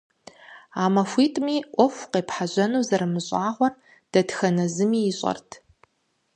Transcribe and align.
А 0.81 0.83
махуитӀыми 0.93 1.57
Ӏуэху 1.73 2.09
къепхьэжьэну 2.11 2.85
зэрымыщӀагъуэр 2.87 3.73
дэтхэнэ 4.11 4.65
зыми 4.75 4.99
ищӀэрт. 5.11 5.49